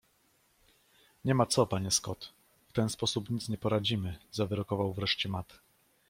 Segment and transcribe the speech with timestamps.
[1.25, 2.33] Nie ma co, panie Scott,
[2.69, 5.59] w ten sposób nic nie poradzimy zawyrokował wreszcie Matt.